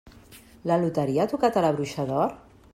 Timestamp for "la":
0.71-0.77, 1.69-1.73